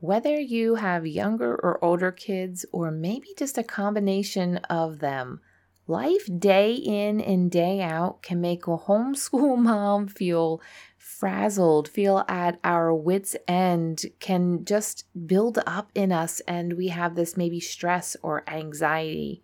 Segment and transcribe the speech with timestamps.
[0.00, 5.42] Whether you have younger or older kids, or maybe just a combination of them,
[5.86, 10.62] life day in and day out can make a homeschool mom feel
[10.96, 17.14] frazzled, feel at our wits' end, can just build up in us, and we have
[17.14, 19.42] this maybe stress or anxiety.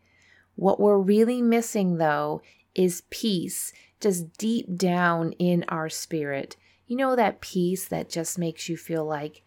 [0.55, 2.41] What we're really missing, though,
[2.75, 6.57] is peace, just deep down in our spirit.
[6.87, 9.43] You know, that peace that just makes you feel like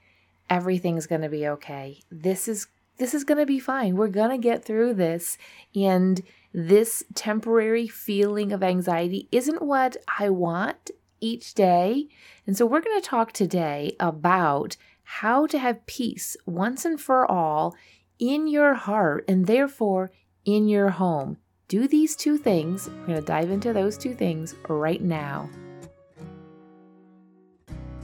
[0.50, 2.02] everything's going to be okay.
[2.12, 2.68] This is
[2.98, 3.96] this is going to be fine.
[3.96, 5.38] We're going to get through this
[5.74, 6.22] and
[6.54, 12.08] this temporary feeling of anxiety isn't what I want each day.
[12.46, 17.30] And so we're going to talk today about how to have peace once and for
[17.30, 17.76] all
[18.20, 20.12] in your heart and therefore
[20.44, 21.38] in your home.
[21.68, 22.90] Do these two things.
[22.90, 25.50] We're going to dive into those two things right now.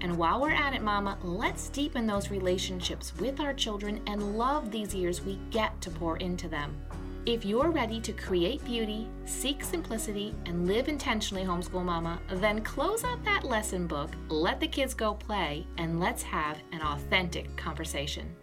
[0.00, 4.70] And while we're at it, Mama, let's deepen those relationships with our children and love
[4.70, 6.76] these years we get to pour into them.
[7.26, 13.04] If you're ready to create beauty, seek simplicity, and live intentionally, homeschool mama, then close
[13.04, 18.34] out that lesson book, let the kids go play, and let's have an authentic conversation.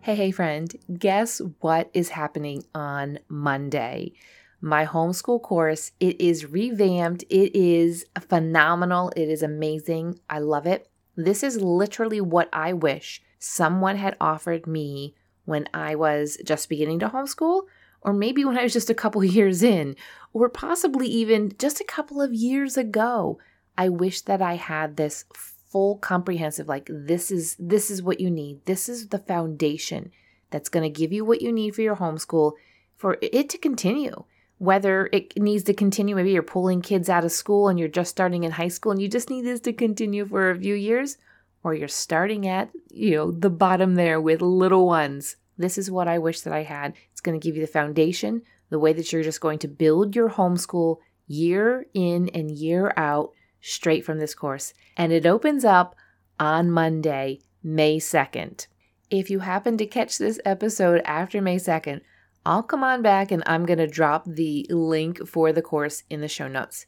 [0.00, 4.12] Hey, hey, friend, guess what is happening on Monday?
[4.60, 5.92] My homeschool course.
[6.00, 7.24] It is revamped.
[7.30, 9.12] It is phenomenal.
[9.16, 10.20] It is amazing.
[10.28, 10.88] I love it.
[11.16, 16.98] This is literally what I wish someone had offered me when I was just beginning
[17.00, 17.62] to homeschool,
[18.02, 19.96] or maybe when I was just a couple years in,
[20.32, 23.38] or possibly even just a couple of years ago.
[23.76, 28.30] I wish that I had this full comprehensive like this is this is what you
[28.30, 28.64] need.
[28.64, 30.10] This is the foundation
[30.50, 32.52] that's going to give you what you need for your homeschool
[32.96, 34.24] for it to continue
[34.58, 36.14] whether it needs to continue.
[36.14, 39.00] Maybe you're pulling kids out of school and you're just starting in high school and
[39.00, 41.16] you just need this to continue for a few years,
[41.62, 45.36] or you're starting at, you know, the bottom there with little ones.
[45.56, 46.94] This is what I wish that I had.
[47.12, 50.14] It's going to give you the foundation, the way that you're just going to build
[50.14, 54.72] your homeschool year in and year out straight from this course.
[54.96, 55.96] And it opens up
[56.38, 58.66] on Monday, May 2nd.
[59.10, 62.02] If you happen to catch this episode after May 2nd,
[62.48, 66.22] I'll come on back and I'm going to drop the link for the course in
[66.22, 66.86] the show notes.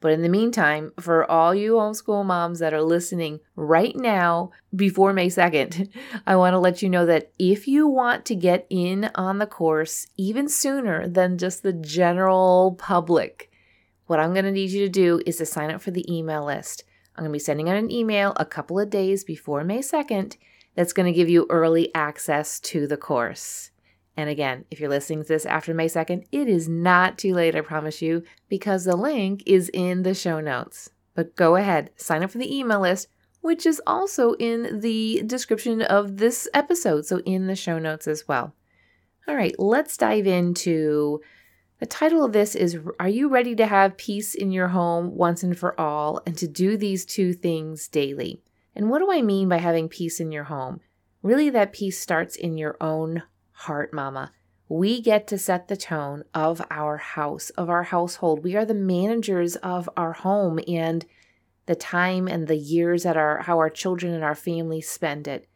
[0.00, 5.12] But in the meantime, for all you homeschool moms that are listening right now before
[5.12, 5.90] May 2nd,
[6.26, 9.46] I want to let you know that if you want to get in on the
[9.46, 13.50] course even sooner than just the general public,
[14.06, 16.46] what I'm going to need you to do is to sign up for the email
[16.46, 16.82] list.
[17.14, 20.38] I'm going to be sending out an email a couple of days before May 2nd
[20.74, 23.70] that's going to give you early access to the course.
[24.16, 27.56] And again, if you're listening to this after May 2nd, it is not too late,
[27.56, 30.90] I promise you, because the link is in the show notes.
[31.14, 33.08] But go ahead, sign up for the email list,
[33.40, 38.26] which is also in the description of this episode, so in the show notes as
[38.28, 38.54] well.
[39.26, 41.20] All right, let's dive into
[41.80, 45.42] the title of this is Are You Ready to Have Peace in Your Home Once
[45.42, 48.40] and for All and to Do These Two Things Daily?
[48.76, 50.80] And what do I mean by having peace in your home?
[51.22, 53.22] Really, that peace starts in your own
[53.54, 54.32] heart mama.
[54.68, 58.44] We get to set the tone of our house, of our household.
[58.44, 61.04] We are the managers of our home and
[61.66, 65.48] the time and the years that our how our children and our family spend it.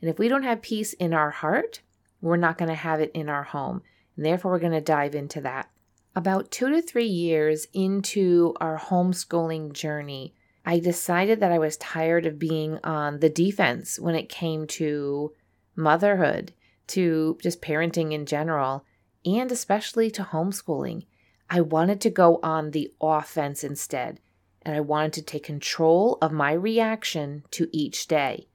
[0.00, 1.80] And if we don't have peace in our heart,
[2.20, 3.82] we're not going to have it in our home.
[4.16, 5.70] And therefore we're going to dive into that.
[6.14, 10.34] About 2 to 3 years into our homeschooling journey,
[10.64, 15.32] I decided that I was tired of being on the defense when it came to
[15.76, 16.52] motherhood
[16.88, 18.84] to just parenting in general,
[19.24, 21.06] and especially to homeschooling.
[21.48, 24.20] I wanted to go on the offense instead,
[24.62, 28.48] and I wanted to take control of my reaction to each day.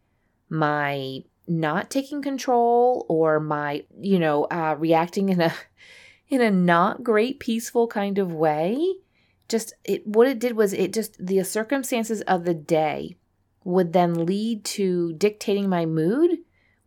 [0.50, 5.54] My not taking control or my, you know, uh, reacting in a
[6.30, 8.96] in a not great peaceful kind of way
[9.52, 13.18] just it what it did was it just the circumstances of the day
[13.64, 16.40] would then lead to dictating my mood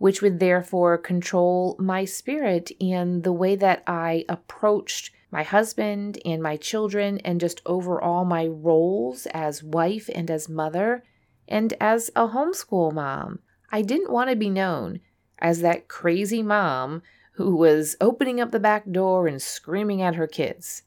[0.04, 6.42] which would therefore control my spirit and the way that I approached my husband and
[6.42, 11.04] my children and just overall my roles as wife and as mother
[11.48, 13.38] and as a homeschool mom.
[13.72, 15.00] I didn't want to be known
[15.38, 17.00] as that crazy mom
[17.36, 20.82] who was opening up the back door and screaming at her kids.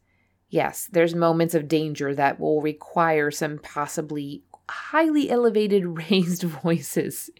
[0.47, 7.31] Yes, there's moments of danger that will require some possibly highly elevated raised voices.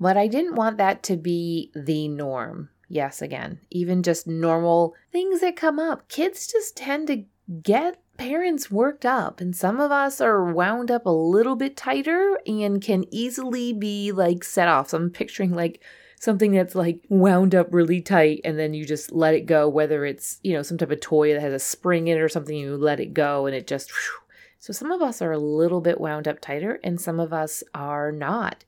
[0.00, 2.70] But I didn't want that to be the norm.
[2.88, 6.08] Yes, again, even just normal things that come up.
[6.08, 7.24] Kids just tend to
[7.62, 12.38] get parents worked up, and some of us are wound up a little bit tighter
[12.46, 14.90] and can easily be like set off.
[14.90, 15.82] So I'm picturing like
[16.20, 20.04] something that's like wound up really tight and then you just let it go, whether
[20.04, 22.56] it's, you know, some type of toy that has a spring in it or something,
[22.56, 23.90] you let it go and it just.
[23.90, 24.20] Whew.
[24.58, 27.62] So some of us are a little bit wound up tighter and some of us
[27.74, 28.64] are not.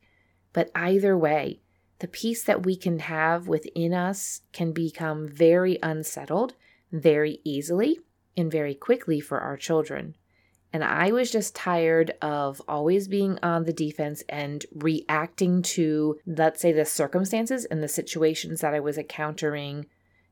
[0.57, 1.61] But either way,
[1.99, 6.55] the peace that we can have within us can become very unsettled
[6.91, 7.99] very easily
[8.39, 10.15] and very quickly for our children.
[10.73, 16.63] And I was just tired of always being on the defense and reacting to, let's
[16.63, 19.85] say, the circumstances and the situations that I was encountering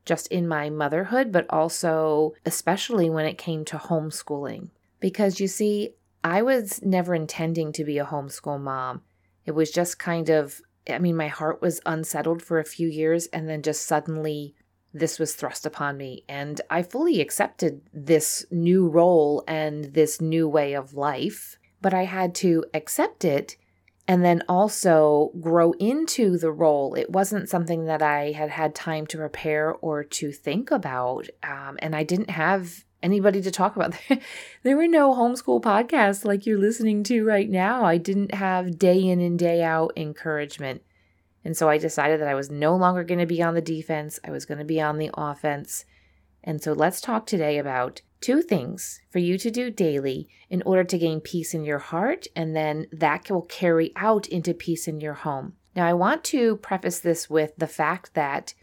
[0.05, 4.69] just in my motherhood, but also, especially when it came to homeschooling.
[4.99, 5.91] Because you see,
[6.23, 9.03] I was never intending to be a homeschool mom.
[9.45, 13.27] It was just kind of, I mean, my heart was unsettled for a few years
[13.27, 14.55] and then just suddenly
[14.93, 16.23] this was thrust upon me.
[16.29, 22.05] And I fully accepted this new role and this new way of life, but I
[22.05, 23.57] had to accept it
[24.07, 26.93] and then also grow into the role.
[26.93, 31.27] It wasn't something that I had had time to prepare or to think about.
[31.43, 33.95] Um, and I didn't have anybody to talk about.
[34.63, 37.83] there were no homeschool podcasts like you're listening to right now.
[37.83, 40.81] I didn't have day in and day out encouragement.
[41.43, 44.19] And so I decided that I was no longer going to be on the defense,
[44.23, 45.85] I was going to be on the offense.
[46.43, 50.83] And so let's talk today about two things for you to do daily in order
[50.83, 54.99] to gain peace in your heart, and then that will carry out into peace in
[54.99, 55.53] your home.
[55.75, 58.53] Now, I want to preface this with the fact that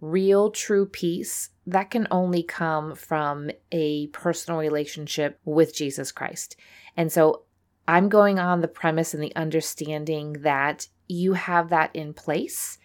[0.00, 6.56] real, true peace that can only come from a personal relationship with Jesus Christ.
[6.96, 7.42] And so
[7.88, 12.78] I'm going on the premise and the understanding that you have that in place.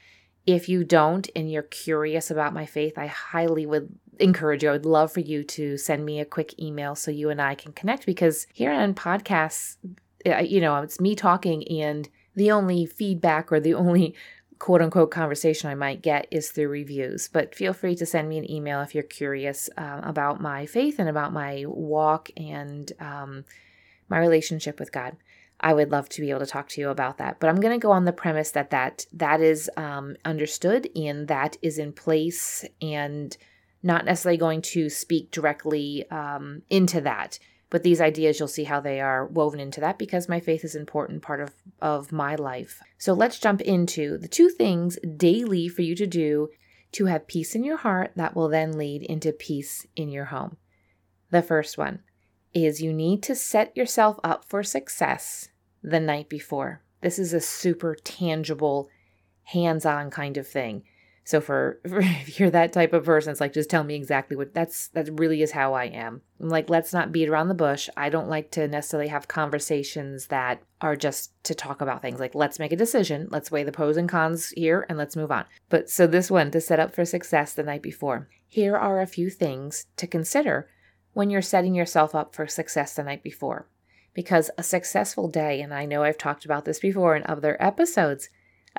[0.46, 4.70] If you don't and you're curious about my faith, I highly would encourage you.
[4.70, 7.56] I would love for you to send me a quick email so you and I
[7.56, 9.78] can connect because here on podcasts,
[10.26, 14.16] uh, you know, it's me talking and the only feedback or the only
[14.60, 17.30] quote unquote conversation I might get is through reviews.
[17.30, 21.00] But feel free to send me an email if you're curious uh, about my faith
[21.00, 23.46] and about my walk and um,
[24.10, 25.16] my relationship with God.
[25.62, 27.40] I would love to be able to talk to you about that.
[27.40, 31.28] But I'm going to go on the premise that that that is um, understood and
[31.28, 33.36] that is in place, and
[33.84, 37.40] not necessarily going to speak directly um, into that.
[37.70, 40.74] But these ideas, you'll see how they are woven into that because my faith is
[40.74, 42.82] an important part of, of my life.
[42.98, 46.50] So let's jump into the two things daily for you to do
[46.94, 50.58] to have peace in your heart that will then lead into peace in your home.
[51.30, 52.00] The first one
[52.54, 55.50] is you need to set yourself up for success
[55.84, 56.82] the night before.
[57.02, 58.90] This is a super tangible,
[59.44, 60.84] hands on kind of thing.
[61.30, 64.36] So for, for, if you're that type of person, it's like just tell me exactly
[64.36, 66.22] what that's that really is how I am.
[66.42, 67.88] I'm like let's not beat around the bush.
[67.96, 72.20] I don't like to necessarily have conversations that are just to talk about things.
[72.20, 75.32] Like let's make a decision, let's weigh the pros and cons here and let's move
[75.32, 75.46] on.
[75.70, 78.28] But so this one to set up for success the night before.
[78.48, 80.68] Here are a few things to consider
[81.14, 83.68] when you're setting yourself up for success the night before.
[84.16, 88.30] Because a successful day, and I know I've talked about this before in other episodes,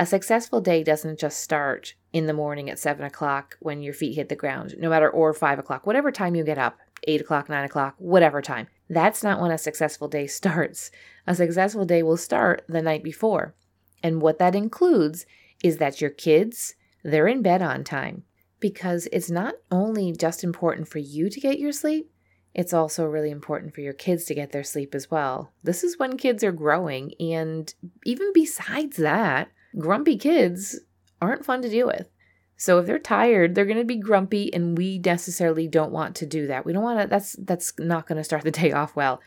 [0.01, 4.15] a successful day doesn't just start in the morning at seven o'clock when your feet
[4.15, 7.51] hit the ground, no matter, or five o'clock, whatever time you get up, eight o'clock,
[7.51, 8.67] nine o'clock, whatever time.
[8.89, 10.91] That's not when a successful day starts.
[11.27, 13.55] A successful day will start the night before.
[14.03, 15.27] And what that includes
[15.63, 18.23] is that your kids, they're in bed on time
[18.59, 22.11] because it's not only just important for you to get your sleep,
[22.55, 25.53] it's also really important for your kids to get their sleep as well.
[25.63, 27.13] This is when kids are growing.
[27.21, 27.73] And
[28.07, 30.81] even besides that, grumpy kids
[31.21, 32.09] aren't fun to deal with.
[32.57, 36.27] So if they're tired, they're going to be grumpy and we necessarily don't want to
[36.27, 36.67] do that.
[36.67, 39.21] We don't want to that's that's not going to start the day off well.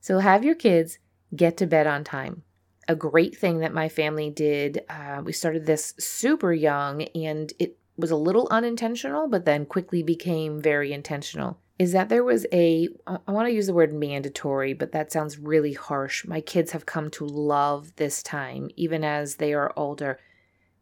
[0.00, 0.98] So have your kids
[1.34, 2.42] get to bed on time.
[2.88, 7.76] A great thing that my family did, uh, we started this super young and it
[7.98, 12.88] was a little unintentional, but then quickly became very intentional is that there was a
[13.06, 16.26] I want to use the word mandatory, but that sounds really harsh.
[16.26, 20.18] My kids have come to love this time even as they are older.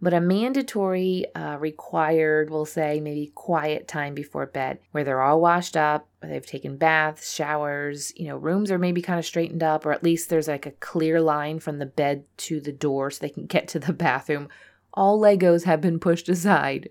[0.00, 5.40] But a mandatory uh, required, we'll say, maybe quiet time before bed where they're all
[5.40, 9.86] washed up, they've taken baths, showers, you know, rooms are maybe kind of straightened up,
[9.86, 13.20] or at least there's like a clear line from the bed to the door so
[13.20, 14.48] they can get to the bathroom.
[14.92, 16.90] All Legos have been pushed aside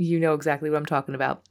[0.00, 1.42] you know exactly what I'm talking about.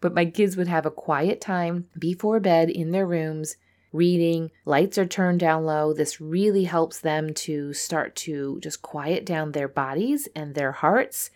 [0.00, 3.56] But my kids would have a quiet time before bed in their rooms,
[3.92, 4.50] reading.
[4.64, 5.92] Lights are turned down low.
[5.92, 11.30] This really helps them to start to just quiet down their bodies and their hearts,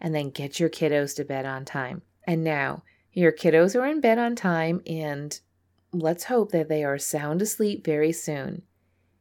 [0.00, 2.02] and then get your kiddos to bed on time.
[2.24, 5.38] And now, your kiddos are in bed on time, and
[5.92, 8.62] let's hope that they are sound asleep very soon.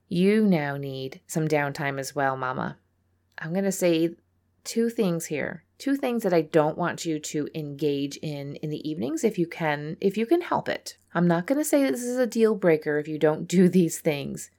[0.08, 2.78] You now need some downtime as well, Mama.
[3.38, 4.16] I'm going to say
[4.64, 5.64] two things here.
[5.82, 9.48] Two things that I don't want you to engage in in the evenings if you
[9.48, 10.96] can if you can help it.
[11.16, 13.98] I'm not going to say this is a deal breaker if you don't do these
[13.98, 14.52] things,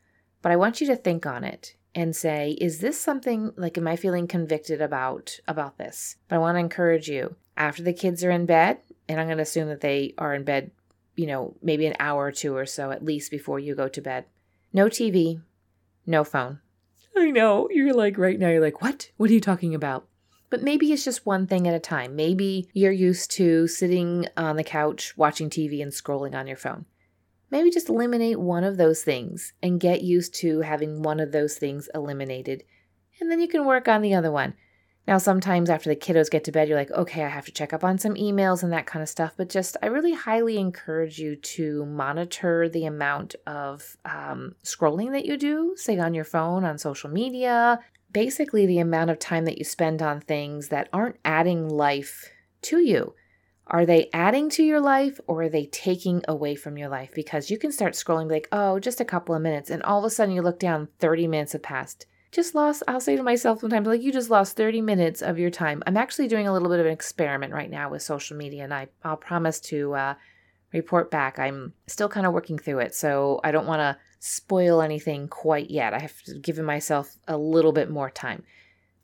[0.42, 3.86] but I want you to think on it and say, is this something like am
[3.86, 6.16] I feeling convicted about about this?
[6.26, 9.36] But I want to encourage you after the kids are in bed, and I'm going
[9.36, 10.72] to assume that they are in bed,
[11.14, 14.02] you know, maybe an hour or two or so at least before you go to
[14.02, 14.24] bed.
[14.72, 15.40] No TV,
[16.04, 16.58] no phone.
[17.16, 17.68] I know.
[17.70, 19.12] You're like, right now, you're like, what?
[19.18, 20.08] What are you talking about?
[20.52, 22.14] But maybe it's just one thing at a time.
[22.14, 26.84] Maybe you're used to sitting on the couch watching TV and scrolling on your phone.
[27.50, 31.56] Maybe just eliminate one of those things and get used to having one of those
[31.56, 32.64] things eliminated.
[33.18, 34.52] And then you can work on the other one.
[35.08, 37.72] Now, sometimes after the kiddos get to bed, you're like, okay, I have to check
[37.72, 39.32] up on some emails and that kind of stuff.
[39.38, 45.24] But just, I really highly encourage you to monitor the amount of um, scrolling that
[45.24, 47.80] you do, say on your phone, on social media.
[48.12, 52.30] Basically, the amount of time that you spend on things that aren't adding life
[52.62, 53.14] to you.
[53.66, 57.12] Are they adding to your life or are they taking away from your life?
[57.14, 59.70] Because you can start scrolling, like, oh, just a couple of minutes.
[59.70, 63.00] And all of a sudden you look down, 30 minutes have passed just lost, I'll
[63.00, 65.82] say to myself sometimes, like, you just lost 30 minutes of your time.
[65.86, 68.72] I'm actually doing a little bit of an experiment right now with social media, and
[68.72, 70.14] I, I'll promise to uh,
[70.72, 71.38] report back.
[71.38, 75.70] I'm still kind of working through it, so I don't want to spoil anything quite
[75.70, 75.94] yet.
[75.94, 78.44] I have given myself a little bit more time.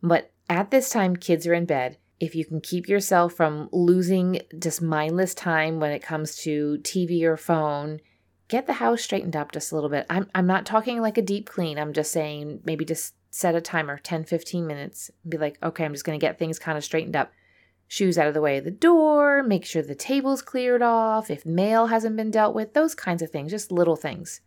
[0.02, 1.98] But at this time, kids are in bed.
[2.20, 7.22] If you can keep yourself from losing just mindless time when it comes to TV
[7.22, 8.00] or phone,
[8.48, 10.06] get the house straightened up just a little bit.
[10.10, 11.78] I'm, I'm not talking like a deep clean.
[11.78, 15.92] I'm just saying maybe just set a timer 10 15 minutes be like okay i'm
[15.92, 17.30] just going to get things kind of straightened up
[17.88, 21.45] shoes out of the way of the door make sure the table's cleared off if
[21.45, 24.40] mail hasn't been dealt with those kinds of things just little things.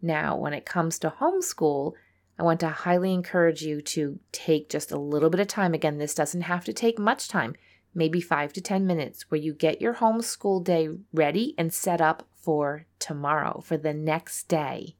[0.00, 1.92] Now when it comes to homeschool
[2.38, 5.74] i want to highly encourage you to take just a little bit of time.
[5.74, 7.54] Again this doesn't have to take much time
[7.94, 12.28] maybe 5 to 10 minutes where you get your homeschool day ready and set up
[12.36, 14.96] for tomorrow for the next day.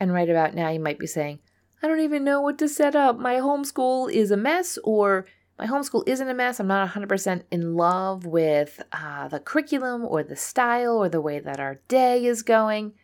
[0.00, 1.38] And right about now you might be saying
[1.82, 3.18] I don't even know what to set up.
[3.18, 5.26] My homeschool is a mess, or
[5.62, 6.58] my homeschool isn't a mess.
[6.58, 11.38] I'm not 100% in love with uh, the curriculum or the style or the way
[11.38, 12.94] that our day is going.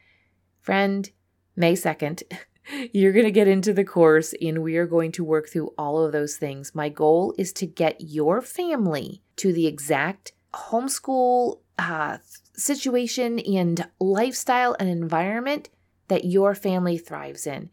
[0.60, 1.08] Friend,
[1.54, 2.24] May 2nd,
[2.92, 6.02] you're going to get into the course and we are going to work through all
[6.02, 6.74] of those things.
[6.74, 12.18] My goal is to get your family to the exact homeschool uh,
[12.54, 15.68] situation and lifestyle and environment
[16.08, 17.70] that your family thrives in.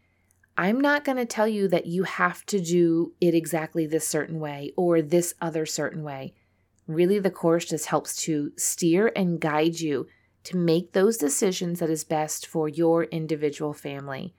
[0.58, 4.40] I'm not going to tell you that you have to do it exactly this certain
[4.40, 6.34] way or this other certain way.
[6.86, 10.06] Really, the course just helps to steer and guide you
[10.44, 14.34] to make those decisions that is best for your individual family.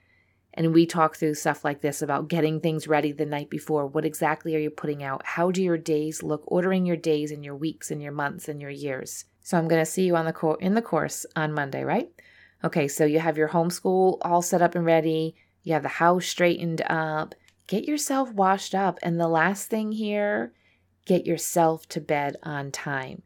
[0.54, 3.86] And we talk through stuff like this about getting things ready the night before.
[3.86, 5.22] What exactly are you putting out?
[5.24, 6.42] How do your days look?
[6.48, 9.26] Ordering your days and your weeks and your months and your years.
[9.42, 12.10] So I'm going to see you on the co- in the course on Monday, right?
[12.64, 15.36] Okay, so you have your homeschool all set up and ready
[15.68, 17.36] you have the house straightened up.
[17.68, 19.00] Get yourself washed up.
[19.04, 20.54] And the last thing here,
[21.06, 23.24] get yourself to bed on time.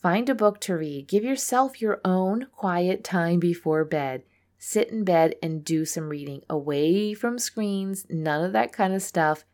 [0.00, 1.08] Find a book to read.
[1.08, 4.22] Give yourself your own quiet time before bed.
[4.56, 9.02] Sit in bed and do some reading away from screens, none of that kind of
[9.02, 9.44] stuff.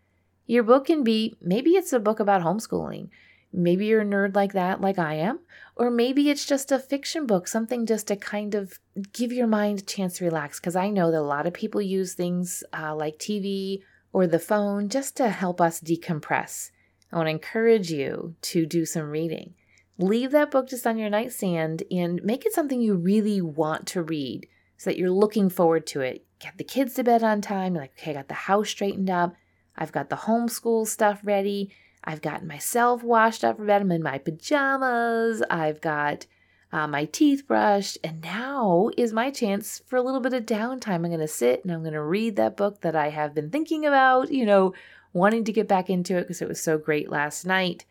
[0.47, 3.09] Your book can be maybe it's a book about homeschooling.
[3.51, 5.39] Maybe you're a nerd like that, like I am.
[5.81, 8.79] Or maybe it's just a fiction book, something just to kind of
[9.15, 10.61] give your mind a chance to relax.
[10.61, 13.81] Because I know that a lot of people use things uh, like TV
[14.13, 16.71] or the phone just to help us decompress.
[17.11, 19.55] I want to encourage you to do some reading.
[19.97, 24.03] Leave that book just on your nightstand and make it something you really want to
[24.03, 24.47] read
[24.77, 26.27] so that you're looking forward to it.
[26.41, 27.73] Get the kids to bed on time.
[27.73, 29.35] You're like, okay, I got the house straightened up.
[29.79, 31.73] I've got the homeschool stuff ready.
[32.05, 33.83] I've gotten myself washed up for bed.
[33.83, 35.43] I'm in my pajamas.
[35.51, 36.27] I've got
[36.73, 37.99] uh, my teeth brushed.
[38.03, 40.95] And now is my chance for a little bit of downtime.
[40.95, 43.51] I'm going to sit and I'm going to read that book that I have been
[43.51, 44.73] thinking about, you know,
[45.13, 47.85] wanting to get back into it because it was so great last night.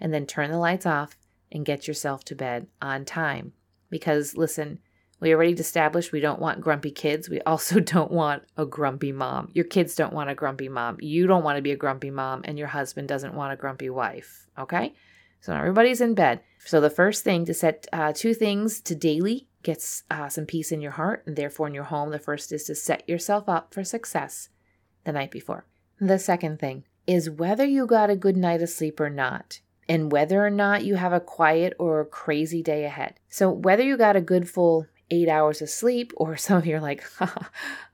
[0.00, 1.16] And then turn the lights off
[1.52, 3.52] and get yourself to bed on time.
[3.90, 4.80] Because listen,
[5.20, 7.28] we already established we don't want grumpy kids.
[7.28, 9.50] We also don't want a grumpy mom.
[9.52, 10.98] Your kids don't want a grumpy mom.
[11.00, 13.90] You don't want to be a grumpy mom, and your husband doesn't want a grumpy
[13.90, 14.46] wife.
[14.58, 14.94] Okay?
[15.40, 16.40] So everybody's in bed.
[16.64, 20.72] So the first thing to set uh, two things to daily gets uh, some peace
[20.72, 22.10] in your heart and therefore in your home.
[22.10, 24.48] The first is to set yourself up for success
[25.04, 25.66] the night before.
[26.00, 30.10] The second thing is whether you got a good night of sleep or not, and
[30.10, 33.20] whether or not you have a quiet or crazy day ahead.
[33.28, 36.76] So whether you got a good full eight hours of sleep, or some of you
[36.76, 37.04] are like,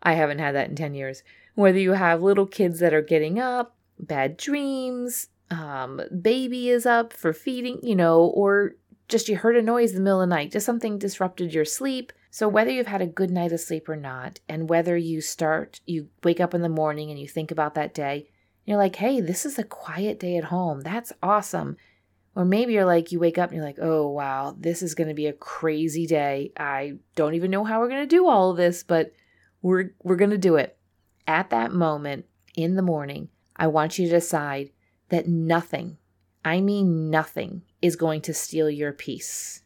[0.03, 1.23] I haven't had that in 10 years,
[1.55, 7.13] whether you have little kids that are getting up, bad dreams, um, baby is up
[7.13, 8.77] for feeding, you know, or
[9.09, 11.65] just you heard a noise in the middle of the night, just something disrupted your
[11.65, 12.13] sleep.
[12.31, 15.81] So, whether you've had a good night of sleep or not, and whether you start,
[15.85, 18.29] you wake up in the morning and you think about that day,
[18.65, 20.83] you're like, hey, this is a quiet day at home.
[20.83, 21.77] That's awesome.
[22.37, 25.09] Or maybe you're like, you wake up and you're like, oh, wow, this is going
[25.09, 26.53] to be a crazy day.
[26.57, 29.13] I don't even know how we're going to do all of this, but
[29.63, 30.77] we're, we're going to do it.
[31.27, 34.71] At that moment in the morning, I want you to decide
[35.09, 35.99] that nothing,
[36.45, 39.63] I mean nothing, is going to steal your peace.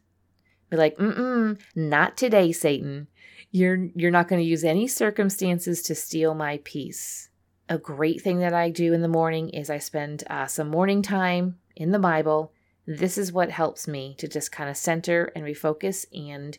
[0.69, 3.07] Be like, mm-mm, not today, Satan.
[3.51, 7.29] You're you're not going to use any circumstances to steal my peace.
[7.69, 11.01] A great thing that I do in the morning is I spend uh, some morning
[11.01, 12.51] time in the Bible.
[12.87, 16.57] This is what helps me to just kind of center and refocus and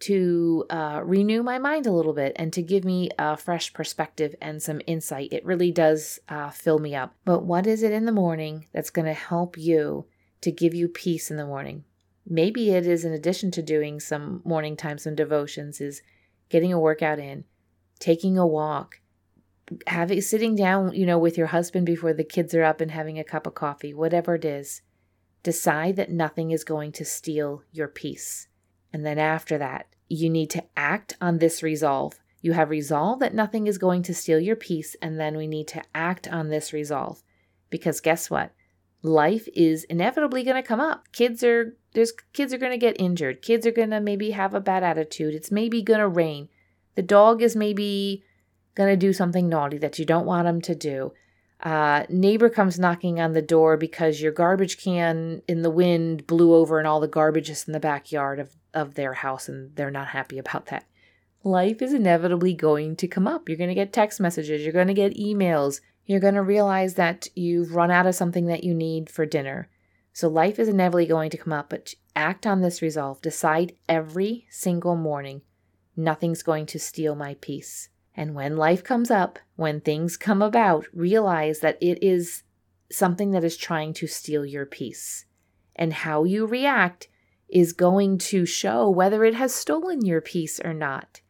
[0.00, 4.34] to uh, renew my mind a little bit and to give me a fresh perspective
[4.40, 5.32] and some insight.
[5.32, 7.14] It really does uh, fill me up.
[7.24, 10.06] But what is it in the morning that's going to help you
[10.40, 11.84] to give you peace in the morning?
[12.24, 16.02] Maybe it is in addition to doing some morning time, some devotions, is
[16.48, 17.44] getting a workout in,
[17.98, 19.00] taking a walk,
[19.86, 23.18] having sitting down, you know, with your husband before the kids are up and having
[23.18, 24.82] a cup of coffee, whatever it is.
[25.42, 28.48] Decide that nothing is going to steal your peace.
[28.92, 32.14] And then after that, you need to act on this resolve.
[32.40, 35.68] You have resolved that nothing is going to steal your peace, and then we need
[35.68, 37.22] to act on this resolve.
[37.70, 38.52] Because guess what?
[39.02, 41.10] Life is inevitably going to come up.
[41.12, 43.42] Kids are there's kids are going to get injured.
[43.42, 45.34] Kids are going to maybe have a bad attitude.
[45.34, 46.48] It's maybe going to rain.
[46.94, 48.24] The dog is maybe
[48.74, 51.12] going to do something naughty that you don't want him to do.
[51.60, 56.54] Uh, neighbor comes knocking on the door because your garbage can in the wind blew
[56.54, 59.90] over and all the garbage is in the backyard of of their house and they're
[59.90, 60.84] not happy about that.
[61.42, 63.48] Life is inevitably going to come up.
[63.48, 66.94] You're going to get text messages, you're going to get emails, you're going to realize
[66.94, 69.68] that you've run out of something that you need for dinner.
[70.12, 73.20] So life is inevitably going to come up, but act on this resolve.
[73.20, 75.42] Decide every single morning
[75.96, 77.88] nothing's going to steal my peace.
[78.18, 82.42] And when life comes up, when things come about, realize that it is
[82.90, 85.24] something that is trying to steal your peace.
[85.76, 87.06] And how you react
[87.48, 91.20] is going to show whether it has stolen your peace or not.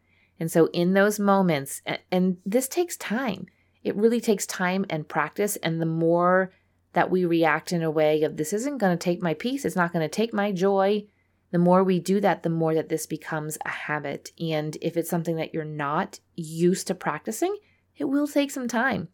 [0.40, 3.48] And so, in those moments, and this takes time,
[3.84, 5.56] it really takes time and practice.
[5.56, 6.54] And the more
[6.94, 9.76] that we react in a way of this isn't going to take my peace, it's
[9.76, 11.04] not going to take my joy,
[11.50, 14.32] the more we do that, the more that this becomes a habit.
[14.38, 17.56] And if it's something that you're not used to practicing,
[17.96, 19.08] it will take some time.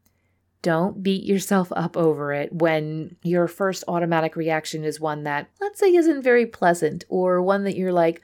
[0.63, 5.79] Don't beat yourself up over it when your first automatic reaction is one that, let's
[5.79, 8.23] say, isn't very pleasant, or one that you're like,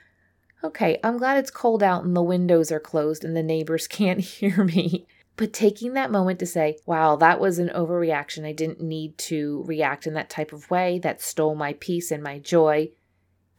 [0.63, 4.19] okay, I'm glad it's cold out and the windows are closed and the neighbors can't
[4.19, 5.07] hear me.
[5.37, 8.45] But taking that moment to say, wow, that was an overreaction.
[8.45, 10.99] I didn't need to react in that type of way.
[10.99, 12.91] That stole my peace and my joy.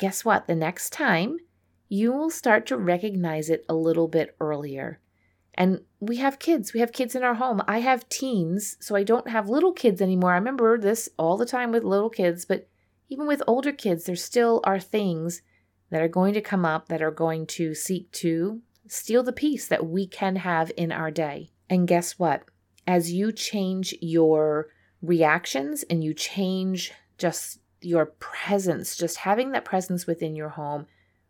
[0.02, 0.48] Guess what?
[0.48, 1.38] The next time,
[1.88, 4.98] you will start to recognize it a little bit earlier.
[5.54, 6.74] And we have kids.
[6.74, 7.62] We have kids in our home.
[7.68, 10.32] I have teens, so I don't have little kids anymore.
[10.32, 12.66] I remember this all the time with little kids, but
[13.10, 15.42] even with older kids, there still are things
[15.90, 19.68] that are going to come up that are going to seek to steal the peace
[19.68, 21.52] that we can have in our day.
[21.70, 22.42] And guess what?
[22.88, 24.66] As you change your
[25.00, 30.86] reactions and you change just your presence, just having that presence within your home,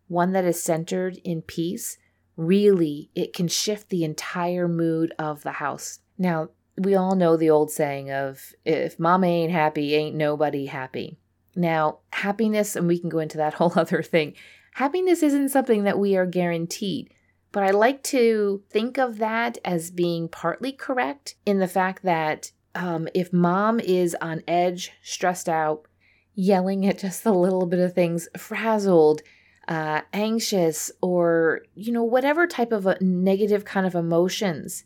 [0.08, 1.98] one that is centered in peace,
[2.36, 6.00] really it can shift the entire mood of the house.
[6.18, 11.18] Now, we all know the old saying of if mama ain't happy, ain't nobody happy.
[11.54, 14.34] Now, happiness, and we can go into that whole other thing,
[14.74, 17.12] happiness isn't something that we are guaranteed.
[17.52, 22.50] But I like to think of that as being partly correct in the fact that
[22.74, 25.86] um, if mom is on edge, stressed out,
[26.34, 29.22] yelling at just a little bit of things, frazzled,
[29.68, 34.84] uh, anxious, or, you know, whatever type of negative kind of emotions,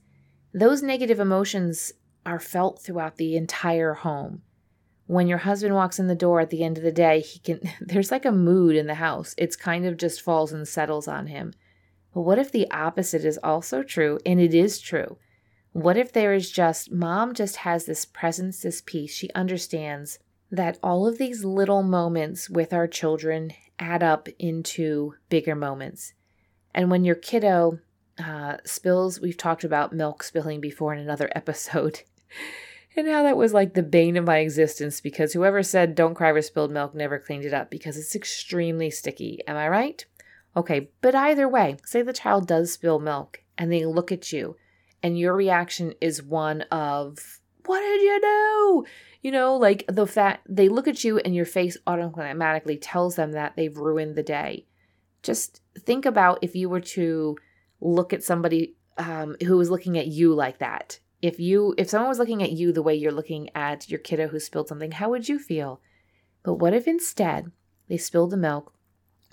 [0.52, 1.92] those negative emotions
[2.24, 4.42] are felt throughout the entire home.
[5.06, 7.60] When your husband walks in the door at the end of the day, he can,
[7.80, 9.34] there's like a mood in the house.
[9.38, 11.52] It's kind of just falls and settles on him.
[12.12, 14.18] But what if the opposite is also true?
[14.26, 15.18] And it is true.
[15.72, 19.14] What if there is just, mom just has this presence, this peace.
[19.14, 20.18] She understands
[20.56, 26.12] that all of these little moments with our children add up into bigger moments.
[26.74, 27.78] And when your kiddo
[28.18, 32.02] uh, spills, we've talked about milk spilling before in another episode,
[32.96, 36.32] and how that was like the bane of my existence because whoever said don't cry
[36.32, 39.40] for spilled milk never cleaned it up because it's extremely sticky.
[39.46, 40.04] Am I right?
[40.56, 44.56] Okay, but either way, say the child does spill milk and they look at you
[45.02, 48.84] and your reaction is one of, What did you do?
[49.22, 53.32] You know, like the fact they look at you and your face automatically tells them
[53.32, 54.66] that they've ruined the day.
[55.22, 57.36] Just think about if you were to
[57.80, 61.00] look at somebody um, who was looking at you like that.
[61.22, 64.28] If you, if someone was looking at you the way you're looking at your kiddo
[64.28, 65.80] who spilled something, how would you feel?
[66.42, 67.50] But what if instead
[67.88, 68.72] they spilled the milk,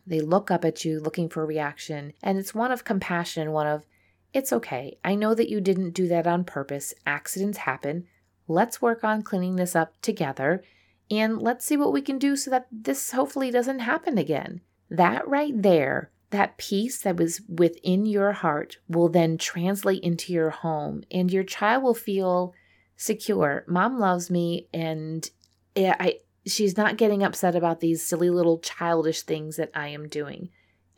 [0.07, 3.67] they look up at you looking for a reaction, and it's one of compassion, one
[3.67, 3.85] of,
[4.33, 4.97] it's okay.
[5.03, 6.93] I know that you didn't do that on purpose.
[7.05, 8.07] Accidents happen.
[8.47, 10.63] Let's work on cleaning this up together
[11.09, 14.61] and let's see what we can do so that this hopefully doesn't happen again.
[14.89, 20.49] That right there, that peace that was within your heart will then translate into your
[20.49, 22.53] home and your child will feel
[22.95, 23.63] secure.
[23.67, 25.29] Mom loves me and
[25.75, 30.49] I she's not getting upset about these silly little childish things that I am doing.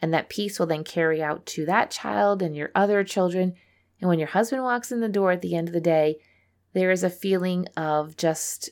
[0.01, 3.53] And that peace will then carry out to that child and your other children.
[4.01, 6.17] And when your husband walks in the door at the end of the day,
[6.75, 8.69] there is a feeling of just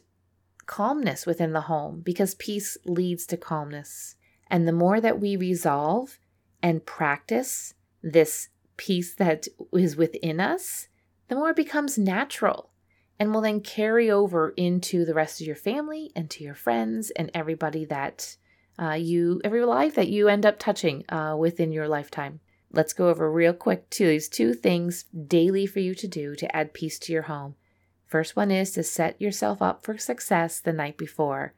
[0.65, 4.15] calmness within the home because peace leads to calmness.
[4.47, 6.19] And the more that we resolve
[6.61, 10.89] and practice this peace that is within us,
[11.29, 12.71] the more it becomes natural
[13.17, 17.09] and will then carry over into the rest of your family and to your friends
[17.11, 18.35] and everybody that
[18.77, 22.41] uh, you, every life that you end up touching uh, within your lifetime.
[22.69, 26.53] Let's go over real quick to these two things daily for you to do to
[26.53, 27.55] add peace to your home.
[28.13, 31.55] First one is to set yourself up for success the night before.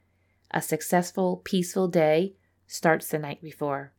[0.52, 3.92] A successful, peaceful day starts the night before.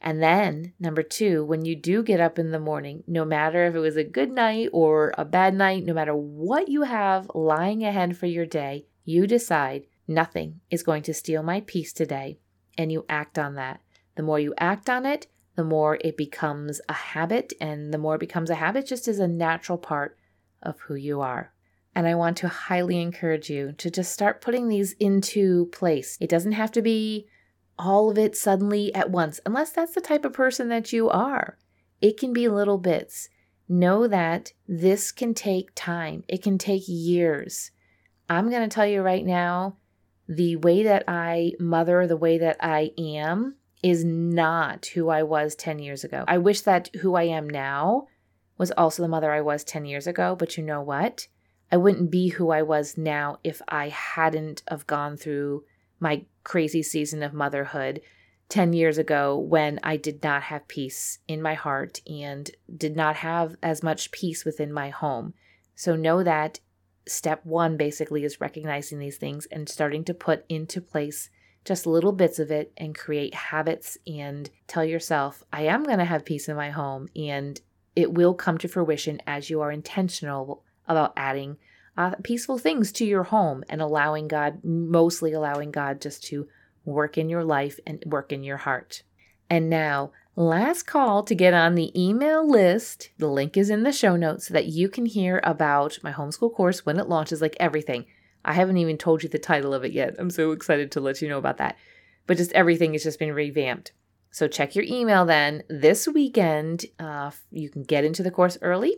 [0.00, 3.76] And then, number two, when you do get up in the morning, no matter if
[3.76, 7.84] it was a good night or a bad night, no matter what you have lying
[7.84, 12.40] ahead for your day, you decide nothing is going to steal my peace today.
[12.76, 13.82] And you act on that.
[14.16, 17.52] The more you act on it, the more it becomes a habit.
[17.60, 20.18] And the more it becomes a habit, just as a natural part
[20.60, 21.52] of who you are.
[21.94, 26.16] And I want to highly encourage you to just start putting these into place.
[26.20, 27.26] It doesn't have to be
[27.78, 31.58] all of it suddenly at once, unless that's the type of person that you are.
[32.00, 33.28] It can be little bits.
[33.68, 37.70] Know that this can take time, it can take years.
[38.28, 39.76] I'm going to tell you right now
[40.28, 45.54] the way that I mother, the way that I am, is not who I was
[45.54, 46.24] 10 years ago.
[46.28, 48.06] I wish that who I am now
[48.58, 51.28] was also the mother I was 10 years ago, but you know what?
[51.72, 55.64] I wouldn't be who I was now if I hadn't have gone through
[56.00, 58.00] my crazy season of motherhood
[58.48, 63.16] 10 years ago when I did not have peace in my heart and did not
[63.16, 65.34] have as much peace within my home.
[65.76, 66.58] So know that
[67.06, 71.30] step 1 basically is recognizing these things and starting to put into place
[71.64, 76.04] just little bits of it and create habits and tell yourself, I am going to
[76.04, 77.60] have peace in my home and
[77.94, 81.56] it will come to fruition as you are intentional about adding
[81.96, 86.48] uh, peaceful things to your home and allowing God, mostly allowing God just to
[86.84, 89.02] work in your life and work in your heart.
[89.48, 93.10] And now, last call to get on the email list.
[93.18, 96.54] The link is in the show notes so that you can hear about my homeschool
[96.54, 98.06] course when it launches, like everything.
[98.44, 100.14] I haven't even told you the title of it yet.
[100.18, 101.76] I'm so excited to let you know about that.
[102.26, 103.92] But just everything has just been revamped.
[104.30, 105.64] So check your email then.
[105.68, 108.96] This weekend, uh, you can get into the course early.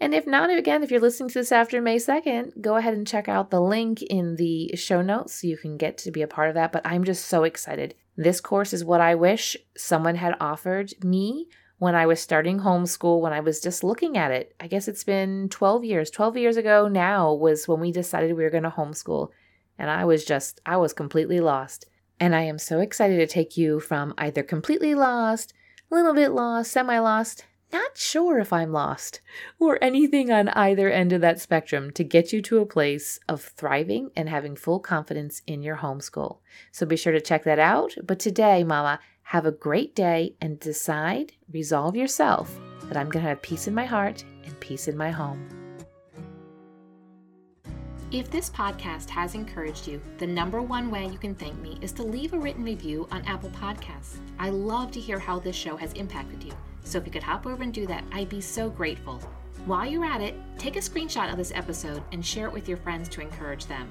[0.00, 3.06] And if not, again, if you're listening to this after May 2nd, go ahead and
[3.06, 6.26] check out the link in the show notes so you can get to be a
[6.26, 6.72] part of that.
[6.72, 7.94] But I'm just so excited.
[8.16, 13.20] This course is what I wish someone had offered me when I was starting homeschool,
[13.20, 14.54] when I was just looking at it.
[14.60, 16.10] I guess it's been 12 years.
[16.10, 19.30] 12 years ago now was when we decided we were going to homeschool.
[19.78, 21.86] And I was just, I was completely lost.
[22.20, 25.52] And I am so excited to take you from either completely lost,
[25.90, 29.20] a little bit lost, semi lost, not sure if I'm lost,
[29.58, 33.42] or anything on either end of that spectrum to get you to a place of
[33.42, 36.38] thriving and having full confidence in your homeschool.
[36.70, 37.96] So be sure to check that out.
[38.04, 43.28] But today, Mama, have a great day and decide, resolve yourself that I'm going to
[43.28, 45.48] have peace in my heart and peace in my home.
[48.12, 51.90] If this podcast has encouraged you, the number one way you can thank me is
[51.94, 54.18] to leave a written review on Apple Podcasts.
[54.38, 56.52] I love to hear how this show has impacted you.
[56.84, 59.18] So if you could hop over and do that, I'd be so grateful.
[59.66, 62.76] While you're at it, take a screenshot of this episode and share it with your
[62.78, 63.88] friends to encourage them.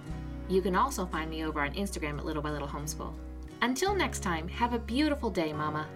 [0.48, 3.14] You can also find me over on Instagram at Little by Little Homeschool.
[3.62, 5.88] Until next time, have a beautiful day, Mama.